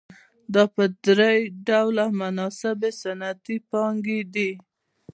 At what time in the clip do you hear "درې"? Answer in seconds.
1.05-1.35